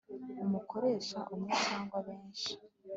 [0.45, 2.51] umukoresha umwe cyangwa benshi